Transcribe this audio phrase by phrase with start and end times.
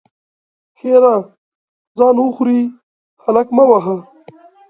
[0.77, 1.15] ښېرا:
[1.97, 2.59] ځان وخورې؛
[3.23, 3.97] هلک مه وهه!